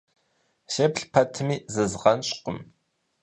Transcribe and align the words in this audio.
Сеплъ 0.73 1.05
пэтми, 1.11 1.55
зызгъэнщӏкъым. 1.73 2.59